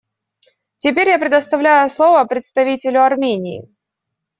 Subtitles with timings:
[0.79, 3.69] Теперь я предоставляю слово представителю Армении.